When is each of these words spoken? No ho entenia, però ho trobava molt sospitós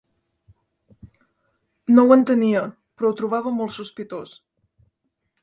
No 1.97 2.07
ho 2.07 2.15
entenia, 2.15 2.65
però 2.95 3.13
ho 3.15 3.19
trobava 3.21 3.55
molt 3.61 3.77
sospitós 3.77 4.35